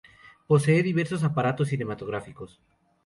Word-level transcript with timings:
Posee 0.47 0.81
diversos 0.81 1.21
aparatos 1.23 1.67
cinematográficos. 1.67 2.59